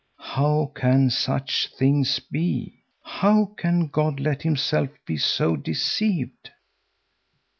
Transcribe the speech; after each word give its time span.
How 0.33 0.71
can 0.73 1.11
such 1.11 1.69
things 1.77 2.17
be? 2.17 2.81
How 3.03 3.45
can 3.55 3.85
God 3.85 4.19
let 4.19 4.41
himself 4.41 4.89
be 5.05 5.15
so 5.17 5.55
deceived? 5.55 6.49